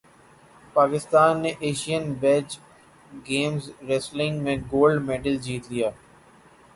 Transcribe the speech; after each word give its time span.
پاکستان 0.75 1.33
نےایشئین 1.43 2.03
beach 2.21 2.49
games 3.27 3.63
wrestling 3.87 4.35
میں 4.43 4.57
gold 4.71 4.97
medal 5.07 5.35
جیت 5.45 5.63
لیا 5.71 5.89